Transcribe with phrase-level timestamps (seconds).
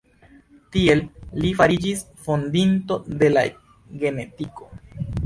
[0.75, 1.01] Tiel
[1.43, 3.45] li fariĝis fondinto de la
[4.05, 4.71] genetiko.